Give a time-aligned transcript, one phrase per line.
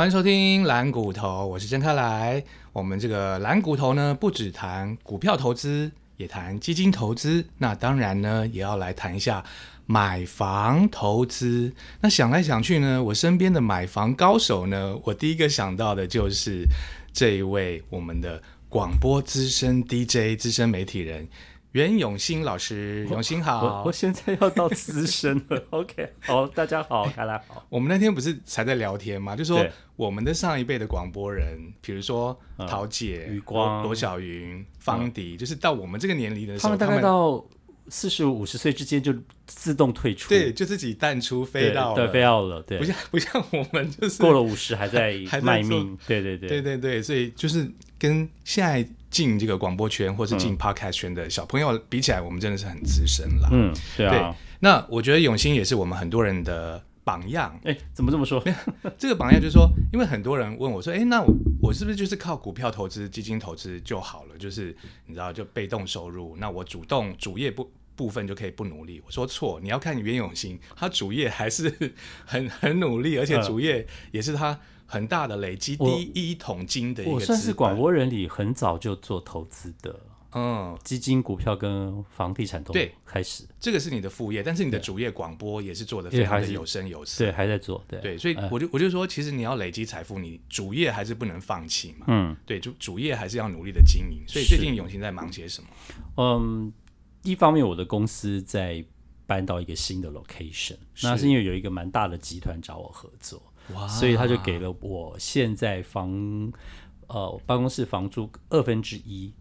[0.00, 2.42] 欢迎收听蓝骨头，我是郑开来。
[2.72, 7.44] 我们这个蓝骨头呢，不只谈股票投资，也谈基金投资。
[7.58, 9.44] 那当然呢，也要来谈一下
[9.84, 11.70] 买房投资。
[12.00, 16.64] 那想来想去呢，我身边的买房高手呢，我第一个想到的就是
[17.12, 21.28] 这一位我们的广播资深 DJ、资深媒体人。
[21.72, 23.62] 袁永新老师，永新好。
[23.62, 27.64] 我我现在要到资深了， OK，好，大家好，大家好。
[27.68, 29.36] 我们那天不是才在聊天吗？
[29.36, 29.64] 就说
[29.94, 32.36] 我们的上一辈的广播人，比如说
[32.68, 37.44] 陶姐、余光、罗小云、方迪，就是到我们这个年龄的时候，他们大概到
[37.86, 39.14] 四十五、五十岁之间就
[39.46, 48.84] 自动退出，对，就自己淡出，飞到对，飞到了，对，不像不像我们就是过了五十还在卖命，对对对，对对对，所以就是跟现在。
[49.10, 53.48] 进这个广播圈或是进 podcast 圈的小朋友比起来，我们真的是很资深了。
[53.52, 54.34] 嗯，对啊。
[54.60, 57.58] 那我觉得永兴也是我们很多人的榜样。
[57.64, 58.42] 哎，怎么这么说？
[58.96, 64.38] 这个榜样就是说，因为很多人问我说：“哎，那我我是不是就是靠股票投资、基金投资就好了？
[64.38, 71.74] 就是你知道，就被动收入，那我主动主业部部分就可以不努力？”我说错，你要看袁永兴，他主业还是
[72.24, 74.60] 很很努力，而且主业也是他。
[74.90, 77.12] 很大的累积，第一桶金的一个。
[77.12, 80.00] 我算是广播人里很早就做投资的，
[80.32, 83.44] 嗯，基金、股票跟房地产都对开始。
[83.60, 94.24] 这个是你的副业，但是你的主业广播也是做的非常的有声有色，对，还在做，对，对，所以我就我就说，其实你要累积财富，你主业还是不能放弃嘛，嗯，对，主主业还是要努力的经营。
[94.26, 95.68] 所以最近永兴在忙些什么？
[96.16, 96.72] 嗯，
[97.22, 98.84] 一方面我的公司在
[99.24, 103.40] 搬到一个新的 location，那是因为有一个蛮大的集团找我合作。
[103.88, 106.52] 所以他就给了我现在房
[107.06, 109.32] 呃办公室房租二分之一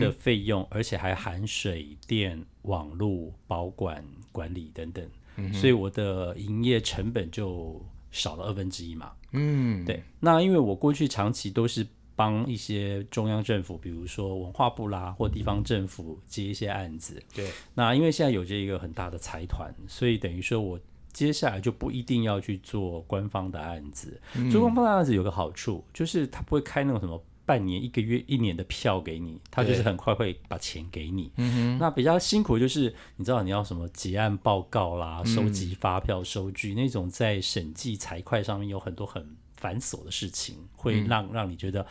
[0.00, 5.06] 的费用，而且还含水电、网络、保管、管理等等，
[5.52, 9.12] 所以我的营业成本就少了二分之一嘛。
[9.32, 10.02] 嗯，对。
[10.20, 17.22] 那因为我过去长期都是帮一些中央政府，比如说文化部啦或地方政府接一些案子。
[17.34, 17.50] 对。
[17.74, 20.80] 那因为现在有这一个很大的财团，所以等于说我。
[21.14, 24.20] 接下来就不一定要去做官方的案子，
[24.52, 31.30] 做官方的案子有个好处，就是他不会开那种什么半年、一个月、一年的票给你，他就是很快会把钱给你。
[31.78, 41.86] 那比较辛苦就是，你知道你要什么结案报告啦、收集发票收据那种，在审计财会上面有很多很繁琐的事情，会让让你觉得。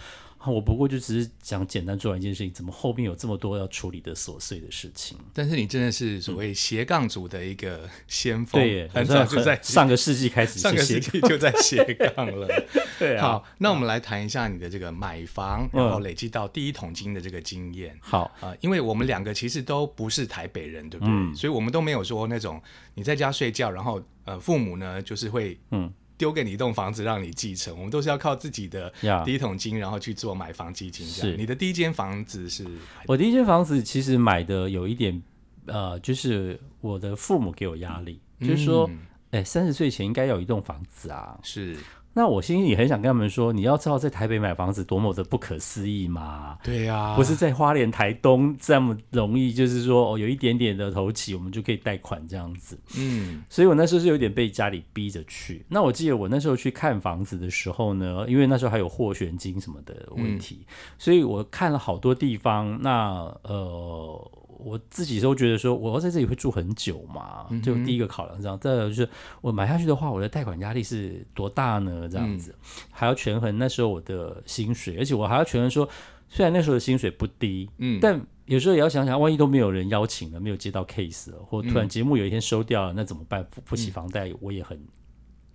[0.51, 5.17] 我不过就只是想简单做完一件事情，怎么后面有这么多要处理的琐碎的事情？
[5.33, 12.47] 但是你真的是所谓斜杠族的一个先锋，对，很早就在 上个世纪开始，上个世纪就在斜杠了。
[12.99, 17.97] 对，好，那我们来谈一下你的这个买房，然后累积到第一桶金的这个经验。
[18.01, 21.35] 好啊，因为我们两个其实都不是台北人，对不对？
[21.35, 22.61] 所以我们都没有说那种
[22.95, 25.91] 你在家睡觉，然后呃，父母呢就是会嗯。
[26.23, 28.89] 丢给你一栋房子让你继承，我们都是要靠自己的
[29.25, 31.05] 第一桶金，然后去做买房基金。
[31.05, 32.65] 是你的第一间房子是？
[33.07, 35.21] 我第一间房子其实买的有一点，
[35.65, 38.89] 呃，就是我的父母给我压力，就是说，
[39.31, 41.37] 哎，三十岁前应该有一栋房子啊。
[41.43, 41.75] 是。
[42.13, 46.57] 那我心里很想跟他们说，你要知道在台北买房子多么的不可思议嘛？
[46.63, 52.79] 对呀，不是在花莲、台东这么容易，就是说哦，有一点点的头期，我们就可以贷款这样子。
[52.97, 55.65] 嗯，所以我那时候是有点被家里逼着去。
[55.69, 60.65] 那我记得我那时候去看房子的时候呢，因为那时候还有货权金什么的问题，
[60.97, 62.79] 所以我看了好多地方。
[62.81, 64.31] 那呃。
[64.59, 68.59] 我自己都觉得说，我要在这里会住很久嘛，就第一个考量这样。
[68.59, 69.09] 再有就是，
[69.41, 72.07] 我买下去的话，我的贷款压力是多大呢？
[72.09, 72.53] 这样子
[72.91, 75.87] 还要权衡那时候我的薪水，而且我还要权衡说，
[76.29, 83.45] 虽然那时候的薪水不低，嗯，但有时候也要想想，万一都没有人邀请了，没有接到 case 了，或突然节目有一天收掉了，那怎么办？
[83.51, 84.79] 付不起房贷，我也很。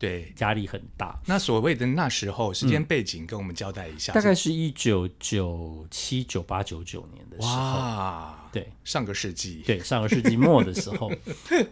[0.00, 1.20] 对，压力很大。
[1.26, 4.12] 那所谓的那时候时间背景，跟我们交代一下。
[4.12, 7.52] 大概是一九九七、九八、九九年的时候。
[8.60, 9.62] 对，上个世纪。
[9.66, 11.10] 对，上个世纪末的时候。
[11.50, 11.66] 对。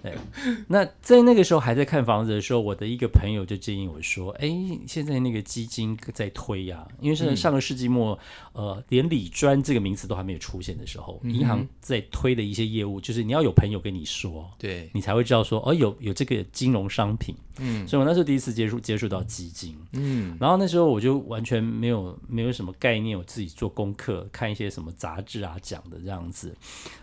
[0.66, 4.50] 那在那个时候还在看房子的时候，我的一个朋友就建议我说：“哎，
[4.86, 8.18] 现在那个基金在推呀，因为是上个世纪末，
[8.54, 17.32] 呃，连理专这个名词都还没有出现的时候，银行在推的一些业务，就是你要有朋友跟你说，对你才会知道说，哦，有有这个金融商品。
[17.58, 18.16] 嗯，所以我那。
[18.16, 26.56] 时候第一次接触接触到基金，嗯，然后那时候我就完全没有没有什么概念，我自己做功课，看一些什么杂志啊讲的这样子，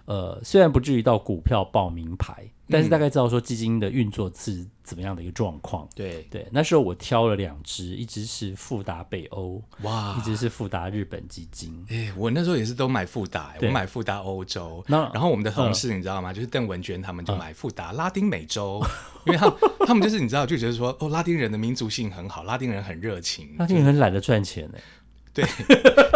[0.05, 5.87] 呃，虽然不至于到股票报名牌，但是大概知道说基金的运作是怎么样的一个状况。
[5.95, 11.85] 对对，那时候我挑了两只，一只是富达北欧，哇一，只是富达日本基金。
[11.89, 14.83] 哎、我那时候也是都买富达、我买富达欧洲。
[14.87, 16.33] 那然后我们的同事你知道吗？
[16.33, 18.81] 就是邓文娟他们就买富达拉丁美洲，
[19.25, 19.55] 因为他们
[19.87, 24.77] 他们就是你知道就觉得说哦，拉丁人的民族性很好，拉丁人很热情，拉丁人很懒得赚钱呢、
[25.33, 25.44] 对，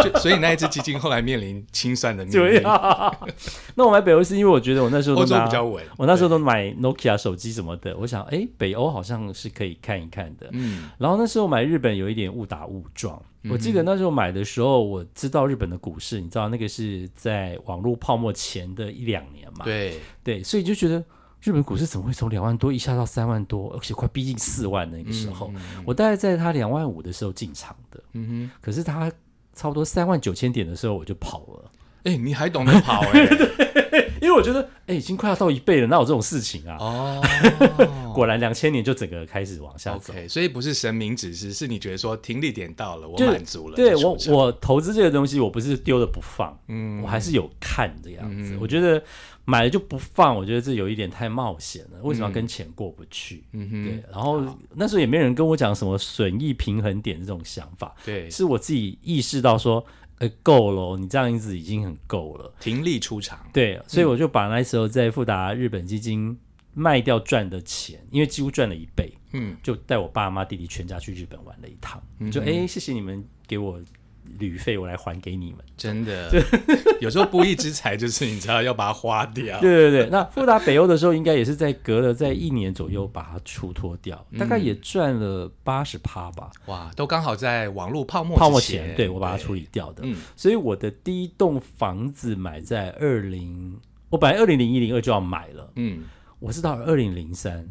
[0.03, 2.61] 就所以那一只基金后来面临清算的命对运。
[2.61, 3.11] 呀，
[3.75, 10.47] 那我买北欧是因为我觉得我那时候欧洲都拿比较稳，我那时候都买 Nokia 手机什么的，我想，哎，北欧好像是可以看一看的。
[10.51, 13.21] 嗯，然后那时候买日本有一点误打误撞。
[13.49, 19.63] 我记得那时候买的时候，我知道日本的股市，你知道那个是在网络泡沫前的一两年嘛？
[19.63, 21.01] 对，对，所以就觉得
[21.41, 25.51] 日本股市怎么会从两万多一下到三万多，而且快逼近四万那个时候，
[25.85, 28.51] 我大概在它两万五的时候进场的，嗯哼。
[28.61, 29.11] 可是它
[29.53, 31.71] 差不多三万九千点的时候我就跑了。
[32.03, 33.19] 哼，哎、你还懂得跑 哎、
[34.21, 36.77] 因为我觉得，哎、已经快要到一倍了，哪有这种事情啊？
[36.79, 37.21] 哦，
[38.13, 40.13] 果然两千年就整个开始往下走。
[40.27, 47.01] 所以不是神明指示，是你觉得说停利点到了，我满足了，对我，我投资这个东西，我不是丢了不放，嗯。
[47.01, 48.57] 我还是有看这样子。
[48.59, 49.01] 我觉得
[49.49, 52.01] 买了就不放，我觉得这有一点太冒险了。
[52.03, 53.45] 为什么要跟钱过不去？
[53.53, 54.43] 嗯哼，对，然后
[54.75, 59.85] 那时候也没人跟我讲什么损益平衡点这种想法，对，是我自己意识到说，
[60.17, 62.53] 呃，够了哦，你这样子已经很够了。
[62.59, 66.37] 停利出场，对，所以我就把那时候在富达日本基金
[66.73, 73.81] 卖掉赚的钱，因为几乎赚了一倍，嗯，就带我爸妈、弟弟全家去日本玩了一趟，就哎、谢谢你们给我
[74.39, 75.59] 旅费，我来还给你们。
[75.75, 76.29] 真的，
[77.01, 86.49] 有时候不义之财就是你知道要把它花掉，对对对，那富达北欧的时候，应该也是在隔了在一年左右把它出脱掉，大概也赚了八十趴吧。
[86.67, 90.03] 哇，都刚好在网络泡沫泡沫前前，对我把它处理掉的。
[90.05, 90.17] 嗯。
[90.35, 93.79] 所以我的第一栋房子买在二零，
[94.09, 96.03] 我本来二零零一零二就要买了，嗯。
[96.39, 97.67] 我是到二零零三，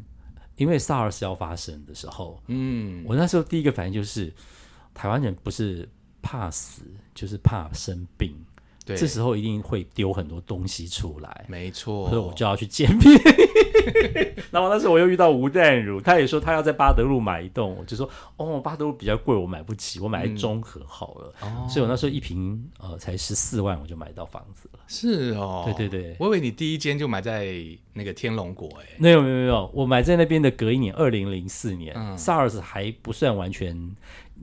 [0.57, 4.35] 因为 SARS 要发生的时候，嗯，我那时候第一个反应就是，
[4.93, 5.89] 台湾人不是
[6.27, 6.83] 怕死，
[7.15, 8.35] 就是怕生病，
[8.85, 11.45] 对，这时候一定会丢很多东西出来。
[11.47, 13.21] 没错，所以我就要去见面，
[14.51, 21.33] 然后那时候我又遇到吴淡如，他也说他要在巴德路买一栋，我就说哦，巴德路比较贵，我买不起，我买在中和好了。
[21.43, 21.65] 哦。
[21.69, 24.81] 所以我那时候一平呃才十四万，我就买到房子了。
[24.89, 26.17] 是哦，对对对。
[26.19, 27.47] 我以为你第一间就买在
[27.93, 32.17] 那个天龙国，哎，没有没有没有，我买在那边的隔一年，二零零四年、嗯。
[32.19, 33.97] SARS 还不算完全，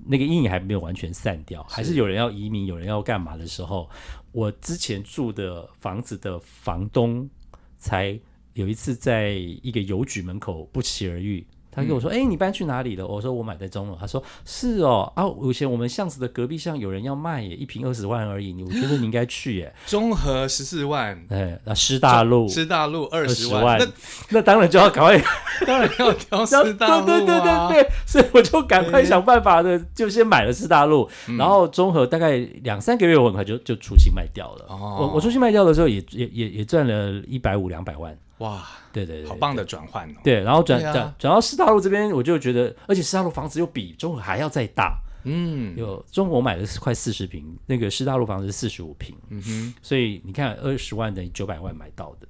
[0.06, 3.90] 那个阴影还没有完全散掉，还是有人要移民，有人要干嘛的时候，
[4.32, 7.30] 我之前住的房子的房东
[7.78, 8.20] 才
[8.54, 11.46] 有一次在一个邮局门口不期而遇。
[11.76, 19.74] 他跟我说：“哎、你搬去哪里了？”我说：“我买在中楼。”他说：“是哦，啊，以前我们巷子的隔壁巷有人要卖耶，一瓶二十万而已，你我觉得你应该去耶。
[19.88, 23.88] 中和十四万”，哎，那师大路师大路二十20万万，那
[24.30, 25.18] 那当然就要赶快
[25.66, 34.66] 当然要挑 师大路对对对啊，对对，所以我就赶快想办法的，就先买了师大路，嗯然后中和大概两三个月，我很快就就出清卖掉了。
[34.70, 38.16] 哦我我出清卖掉的时候也，也也也赚了一百五两百万。
[38.44, 45.00] 哇，对对对，好棒的转换哦，对，然后转转转到四大路这边，我就觉得，而且四大路房子又比中国还要再大。
[45.26, 52.28] 嗯有中和我买的是快四十平，那个师大路房子是四十五平，嗯哼，所以你看二十万等于九百万买到的。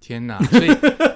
[0.00, 0.66] 天哪，所以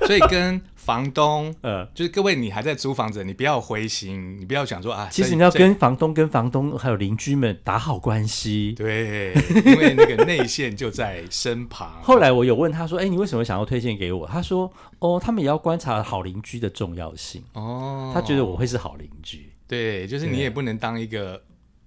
[0.06, 1.52] 所以跟房东。
[1.62, 8.72] 呃，就是各位，你还在租房子，你不要灰心，你不要想说啊，其实你要跟房东、跟房东还有邻居们打好关系。
[8.76, 9.34] 对，
[9.66, 11.90] 因为那个内线就在身旁。
[12.00, 17.42] 后来我有问他说：“哎、你为什么想要推荐给我？”他说：“哦，他们也要观察好邻居的重要性。
[17.54, 21.42] 哦，他觉得我会是好邻居，对，就是你也不能当一个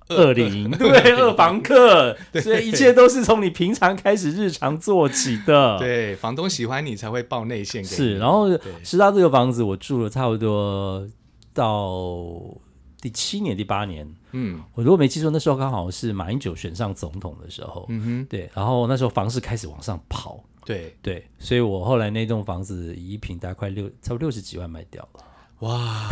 [0.10, 7.96] 恶邻 对二房客， 所以一切都是从你平常开始日常做起的。，对房东喜欢你才会报内线给你。
[7.96, 8.18] 是。
[8.18, 11.08] 然后对师大这个房子我住了差不多
[11.54, 12.26] 到
[13.02, 14.08] 第七年、第八年。
[14.32, 17.86] 嗯我如果没记错，那时候刚好是马英九选上总统的时候。
[17.90, 20.44] 嗯哼，对，然后那时候房市开始往上跑。
[20.66, 25.24] 对，对，所以我后来那栋房子一平大概快六，差不多六十几万卖掉了。
[25.62, 26.08] 哇，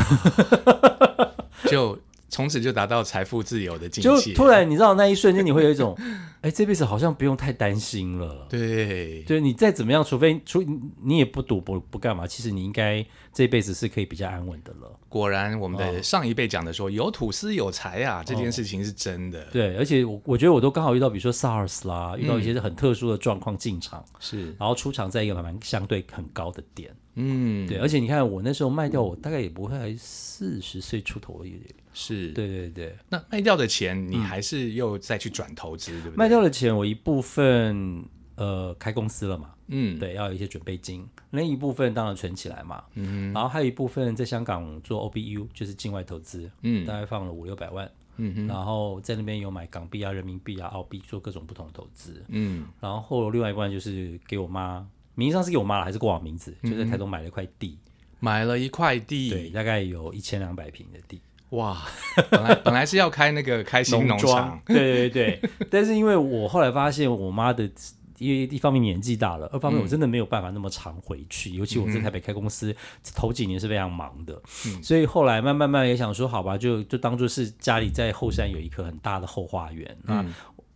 [1.70, 1.98] 就
[2.30, 4.34] 从此就达到财富自由的境界就界。
[4.34, 5.98] 突然，你知道那一瞬间，你会有一种，
[6.42, 8.48] 哎，这辈子好像不用太担心了。
[8.50, 10.64] 对就是你再怎么样，除非除
[11.02, 15.00] 你也不赌不不干嘛，其实你应该这辈子是可以比较安稳的了。
[15.08, 19.46] 果然我们哦的上一辈讲的说有土司有财啊，这件事情是真的。
[19.46, 26.94] 对，而且我我觉得我都刚好遇到，比如说 SARS 啦，遇到一些很特殊的状况进场，是，然后出场在一个蛮相对很高的点。
[27.20, 31.60] 嗯，对，而且你看我那时候卖掉，我大概也不会四十岁出头而已。
[31.94, 32.30] 是。
[32.30, 36.16] 对对对，那卖掉的钱，你还是又再去转投资，对不对？
[36.16, 38.06] 卖掉的钱，我一部分
[38.36, 57.76] 呃开公司了嘛，嗯，对，要有一些准备金，那一部分当然存起来嘛，嗯，然后还有一部分在香港做 OBU，就是境外投资，嗯，大概放了五六百万，嗯然后在那边有买港币啊、人民币啊、澳币做各种不同投资，嗯，然后另外一半就是给我妈，名义上是给我妈了，还是过我名字，就在台东买了一块地。
[58.20, 61.20] 买了一块地，对，大概有一千两百平的地。
[61.50, 61.82] 哇，
[62.30, 65.42] 本来 本来是要开那个开心农场，对对对。
[65.72, 67.68] 但是因为我后来发现，我妈的，
[68.20, 72.76] 因为一方面年纪大了，二方面我真的没有办法那么常回去，尤其我在台北开公司
[73.16, 74.40] 头几年是非常忙的，
[74.84, 79.98] 所以后来慢慢慢也想说，好吧，就就当做是家里在后山有一棵很大的后花园。
[80.04, 80.26] 那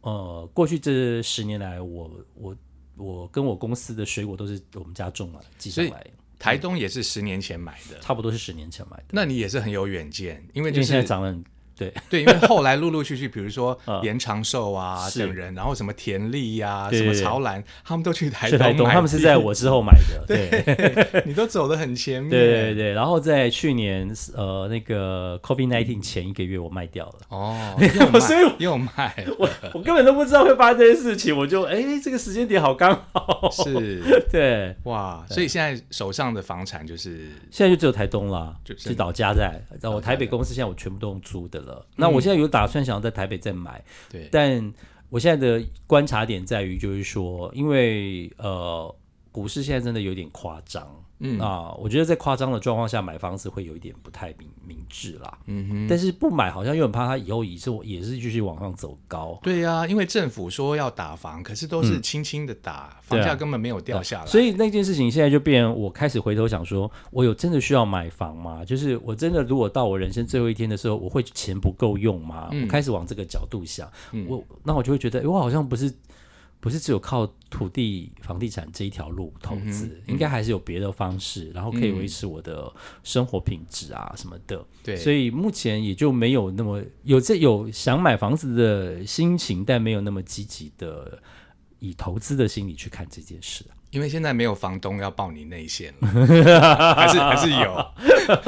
[0.02, 2.56] 呃，过去这十年来，我我
[3.02, 6.06] 我跟我公司的水果都是我们家种了，寄上来。
[6.38, 9.06] 台东也是十年前买的，差不多是十年前买的。
[9.12, 11.38] 那你也是很有远见，因为就是现在长得。
[11.82, 20.24] 对 对，因为后来陆陆续续，比如说 严长寿啊等人，然后什么田丽呀、什么曹兰，他们都去台东，他们是在我之后买的。
[20.28, 22.30] 对，你都走的很前面。
[22.30, 27.14] 对对对，然后在去年呃那个 COVID nineteen 前一个月，我卖掉了。
[27.30, 27.76] 哦，
[28.20, 33.50] 所以又卖，我我根本都不知道会发生这些事情，我就哎这个时间点好刚好。
[33.52, 41.71] 是，对，哇，所以现在手上的房产就是现在就只有台东了，就是老家在，然后我台北公司现在我全部都用租的了。
[41.96, 44.74] 那我现在有打算想要在台北再买，对，但
[45.10, 48.96] 我现在的观察点在于，就是说，因为呃，
[49.32, 50.88] 股市现在真的有点夸张。
[51.24, 55.38] 嗯啊，我觉得在夸张的状况下买房子会有一点不太明明智啦。
[55.46, 59.40] 嗯哼，但是不买好像又很怕它以后也是也是继续往上走高。
[59.44, 64.26] 对呀，因为政府说要打房，可是都是轻轻的打，房价根本没有掉下来。
[64.26, 68.66] 所以那件事情现在就变，我开始回头想说，我有真的需要买房吗？
[68.66, 72.50] 就是我真的如果到我人生最后一天的时候，我会钱不够用吗？
[72.52, 73.88] 我开始往这个角度想，
[74.28, 75.94] 我那我就会觉得，我好像不是。
[76.62, 82.72] 不是只有靠土地、房地产这一条路投资，应该还是有别的方式，然后可以维持我的
[83.04, 84.64] 生活品质啊什么的。
[84.84, 91.22] 对，所以目前也就没有那么有这有想买房子的心情，但没有那么积极的
[91.80, 93.66] 以投资的心理去看这件事。
[93.92, 96.08] 因为现在没有房东要报你内线了，
[96.96, 97.86] 还是还是有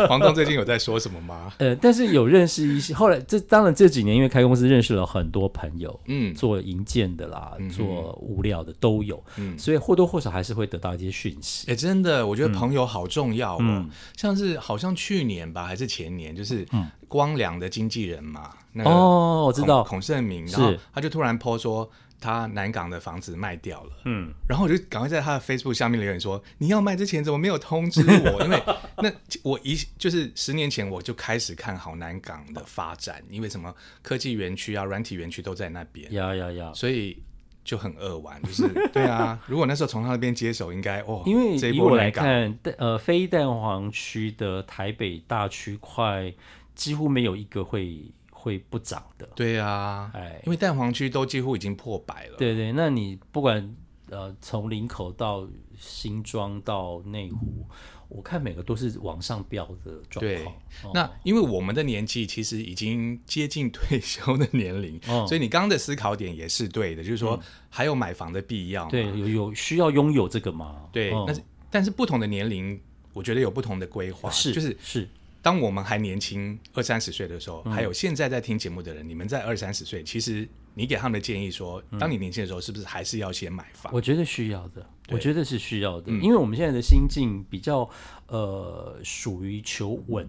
[0.08, 1.52] 房东最近有在说什么吗？
[1.58, 11.70] 呃，但是有认识一些，后来这当然这几年因为开公司认识了很多朋友，嗯，做营建的啦，做物料的都有，嗯，所以或多或少还是会得到一些讯息。
[11.70, 13.86] 哎，真的，我觉得朋友好重要哦。
[14.16, 16.66] 像是好像去年吧，还是前年，就是
[17.10, 21.90] 光良的经纪人嘛，那个哦，我知道孔圣明，然后他就突然 po 说。
[22.24, 28.42] 他南港的房子卖掉了，嗯，然后我就赶快在他的 Facebook 下面留言说：“你要卖之前怎么没有通知我？
[28.46, 28.63] 因为
[29.00, 29.12] 那
[29.44, 37.22] 我一就是十年前我就开始看好南港的发展，因为什么科技园区啊、软体园区都在那边，要要要，所以
[37.65, 39.38] 就很扼腕，就是对啊。
[39.46, 46.34] 如果那时候从他那边接手，应该哦，因为以我来看，呃，非蛋黄区的台北大区块
[46.74, 48.00] 几乎没有一个会。
[48.44, 52.36] 会不涨的，对啊，哎，因为蛋黄区都几乎已经破百了。
[52.38, 53.74] 对对，那你不管
[54.10, 55.48] 呃从林口到
[55.80, 57.66] 新庄到内湖，
[58.10, 60.56] 我看每个都是往上飙的状况。
[60.94, 68.90] 那因为我们的年纪其实已经接近退休的年龄，所以你刚刚的思考点也是对的，就是说还有买房的必要。
[68.90, 70.90] 对，有有需要拥有这个吗？
[70.92, 72.78] 对，但是但是不同的年龄，
[73.14, 75.08] 我觉得有不同的规划，是就是是。
[75.44, 83.94] 当我们还年轻二三十岁的时候，还有现在在听节目的人，你们在二三十岁，其实你给他们的建议说，当你年轻的时候，是不是还是要先买房？
[83.94, 87.88] 我觉得需要的，我觉得是需要的，因为我们现在的心境比较
[88.28, 90.26] 呃属于求稳，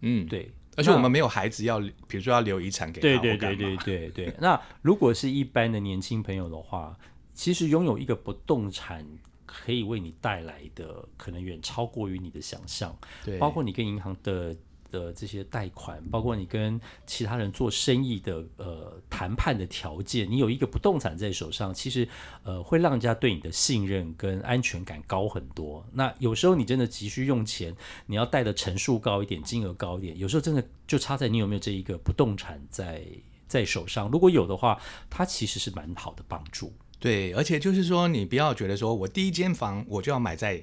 [0.00, 4.34] 嗯，对，而且我们没有孩子要，比如说要留遗产给他，对对对对对对。
[4.40, 6.98] 那如果是一般的年轻朋友的话，
[7.32, 9.06] 其实拥有一个不动产。
[9.46, 14.54] 可以为你带来的可能远超过于你的想象，对，包括你跟银行的
[14.90, 22.08] 的这些贷款，包括你跟其他人做生意的呃谈判的条件，你有一个不动产在手上，其实
[22.44, 25.84] 呃会让人家对你的信任跟安全感高很多。
[25.92, 27.74] 那有时候你真的急需用钱，
[28.06, 33.04] 你要贷的成数高一点，金额高一点，有时候真的就差在你有没有这一个不动产在
[33.48, 34.08] 在手上。
[34.08, 36.72] 如果有的话，它其实是蛮好的帮助。
[37.06, 40.60] 对，而且就是说，你不要觉得说我第一间房我就要买在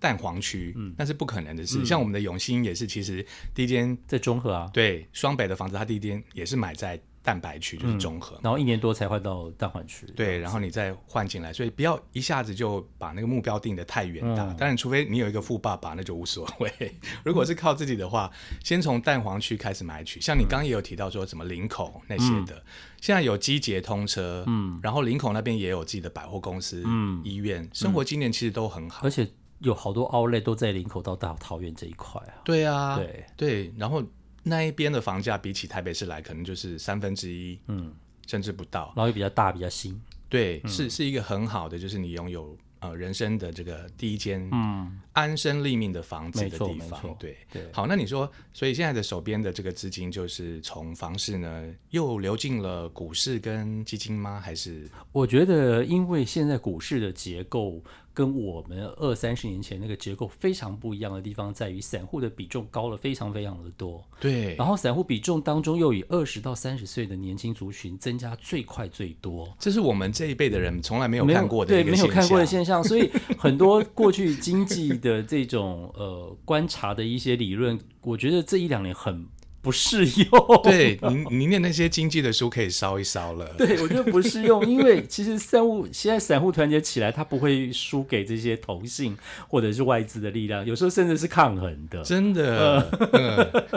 [0.00, 1.84] 蛋黄区，嗯，那是不可能的事。
[1.84, 3.24] 像我们的永兴也是，其实
[3.54, 10.04] 第一间在中和啊，对，双北的房子，它第一间也是买在蛋白区，就是中和，然后一年多才换到蛋黄区。
[10.14, 14.44] 对，然后你再换进来，所以不要一下子就把那个目标定的太远大。
[14.52, 16.70] 当然，除非你有一个富爸爸，那就无所谓。
[17.24, 18.30] 如果是靠自己的话，
[18.62, 20.20] 先从蛋黄区开始买取。
[20.20, 22.62] 像你刚刚也有提到说什么林口那些的，
[23.00, 29.26] 现在有机捷通车，嗯，然后林口那边也有自己的百货公司、嗯，医院，生活经验其实都很好，而且
[29.60, 32.44] 有好多 Outlet 都在林口到大桃园这一块啊。
[32.44, 34.04] 对啊，对对，然后。
[34.44, 37.92] 那一边的房价比起台北市来，可能就是三分之一，嗯，
[38.26, 38.92] 甚至不到。
[38.94, 40.00] 然后又比较大，比较新。
[40.28, 47.16] 对，是是一个很好的，就是你拥有呃人生的这个第一间嗯安身立命的房子的地方。
[47.18, 47.66] 对对。
[47.72, 54.40] 好，那你说，所以现在的手边的这个资金，就是从房市呢又流进了股市跟基金吗？
[54.40, 54.88] 还是？
[55.10, 57.82] 我觉得，因为现在股市的结构。
[58.14, 64.02] 跟我们二三十年前那个结构非常不一样的地方，在于散户的比重高了非常非常的多。
[64.20, 69.54] 对，然后散户比重当中又以二十到三十岁的年轻族群增加最快最多。
[69.58, 72.82] 这是我们这一辈的人从来没有看过的对没有看过的现象。
[72.82, 79.26] 所以很多过去经济的这种呃观察的一些理论，我觉得这一两年很。
[79.64, 80.62] 不适用。
[80.62, 83.46] 对，您您念那些经济的书可以烧一烧了。
[83.56, 89.16] 对，我觉得不适用，因为其实散户现在散户团结起来，他不会输给这些同性
[89.48, 92.02] 或者是外资的力量，有时候甚至是抗衡的。
[92.02, 93.72] 真的，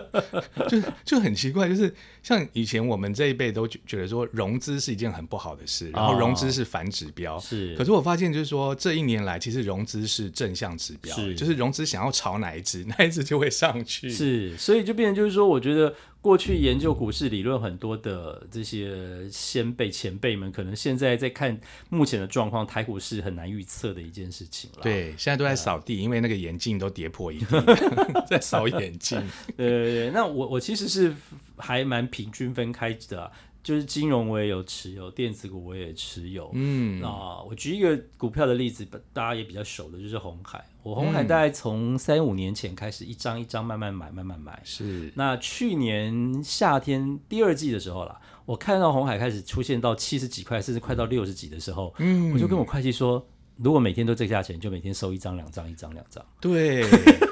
[0.67, 7.39] 就就很奇怪，就是像以前我们这一辈都觉得说融资是一件很不好的事，然后融资是反指标。
[7.39, 14.10] 是，可是我发现就是说这一年来，其实融资是正向指标，是就是融资想要炒哪一只， 哪一只就会上去。
[14.10, 15.76] 是，所以就变成就是说，我觉得。
[16.22, 24.84] 过去研究股市理论很多的这些先辈前辈们，可能现在在看目前的状况，台股是很难预测的一件事情了。
[24.84, 27.63] 对，现在都在扫地，因为那个眼镜都跌破一地，
[28.27, 29.22] 在扫眼镜。
[29.55, 31.13] 对，那我我其实是
[31.55, 33.31] 还蛮平均分开的。
[33.67, 36.50] 就是金融我也有持有，电子股我也持有。
[36.53, 37.09] 嗯，那
[37.43, 40.65] 我举一个股票的例子，大家也比较熟的，就是红海。
[40.83, 44.57] 我红海大概从三五年前开始，一张一张慢慢买，慢慢买。
[44.63, 45.12] 是。
[45.15, 56.25] 那去年夏天第二季的时候啦，我看到红海开始出现到七十几块，甚至快到六十几的时候，嗯，我就跟我会计说，如果每天都这个价钱，就每天收一张、两张、一张、两张。
[56.39, 56.86] 对，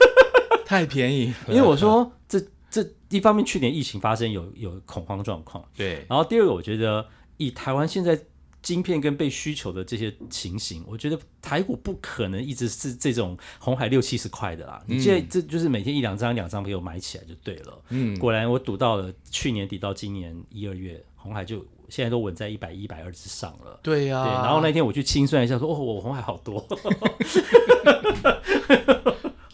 [0.67, 1.33] 太便宜。
[1.47, 2.45] 因为我说这。
[2.75, 6.05] 这一方面，去年疫情发生有有恐慌状况，对。
[6.09, 8.19] 然后第二个，我觉得以台湾现在
[8.61, 14.83] 晶片跟被需求的这些情形，我觉得台股不可能一直是这种红海六七十块的啦。
[14.87, 17.81] 你现在这就是每天一两张两张给我买起来就对了。
[17.91, 23.79] 嗯，果然我赌到了去年底到今年一二月，红海就现在都稳在一百一百二之上了。
[23.81, 24.21] 对呀。
[24.25, 26.67] 对，然后那天我去清算一下，说哦，我红海好多。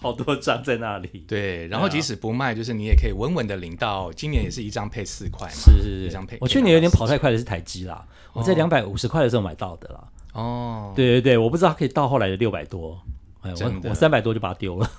[0.01, 4.11] 好多张在那里，对，然后即使不卖，就是你也可以稳稳的领到。
[4.13, 6.39] 今年也是一张配四块嘛，是是是，一张配。
[6.41, 10.03] 我去年有点跑太快的是台积啦，我在两百五十块的时候买到的啦。
[10.33, 12.99] 哦，对对对，我不知道可以到后来的六百多，
[13.41, 14.91] 哎，我我三百多就把它丢了。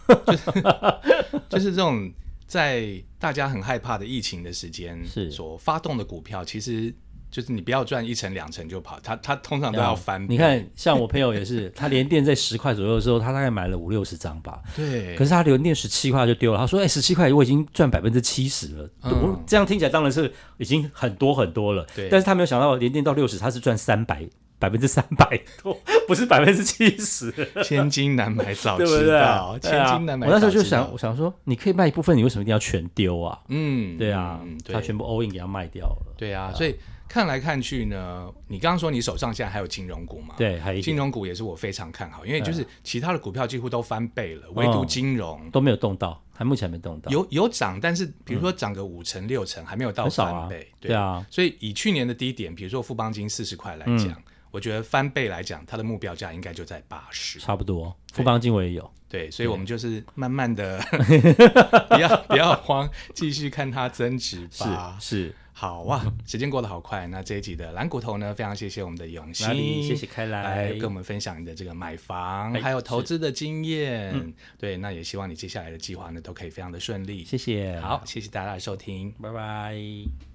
[1.51, 2.13] 就是这种
[2.47, 6.95] 在大家很害怕的疫情的时间，是所发动的股票，其实。
[7.33, 10.23] 就是你不要赚一成两成就跑，他他通常都要翻。
[10.29, 14.61] 你看，像我朋友也是， 他连电在十块左右的时候，他大概买了五六十张吧。
[14.77, 15.17] 对。
[15.17, 16.59] 可是他连电十七块就丢了。
[16.59, 19.43] 他说：“哎，十七块我已经赚百分之七十了。”嗯。
[19.47, 21.87] 这样听起来当然是已经很多很多了。
[21.97, 22.07] 对。
[22.11, 25.75] 但是他没有想到连电到六十，他是赚三百百分之三百多，
[26.07, 27.33] 不是百分之七十。
[27.65, 30.27] 千金难买早知道，千金难买。
[30.27, 33.41] 我那时候就想，我想说，你可以卖一部分，你为什么一定要全丢啊？
[33.49, 34.39] 嗯，对啊，
[34.71, 36.15] 他全部 all in 给他卖掉了。
[36.19, 36.77] 对啊，所以。
[37.13, 40.35] 看来看去呢，你刚刚说你手上现在还有金融股嘛？
[40.39, 47.11] 对，还有金融股也是我非常看好，因为就是其他的股票几乎都翻倍了，唯独金融都没有动到，还目前没动到。
[47.13, 50.67] 有有涨，但是比如说涨个五成六成，还没有到翻倍。
[50.81, 54.17] 对啊，所以以去年的低点，比如说富邦金四十块来讲，
[54.51, 57.95] 我觉得翻倍来讲，它的目标价应该就在八十，差不多。
[58.15, 60.81] 富邦金我也有，对，所以我们就是慢慢的，
[61.91, 64.97] 不要不要慌，继续看它增值吧。
[64.99, 65.35] 是。
[65.53, 67.07] 好哇， 时间过得好快。
[67.07, 74.33] 那这一集的蓝骨头呢，非常谢谢我们的永新，谢谢开来跟我们分享你的这个买房还有投资的经验。
[74.59, 77.25] 对，那也希望你接下来的计划呢都可以非常的顺利。
[77.25, 80.32] 谢谢，好，谢谢大家的收听，拜拜。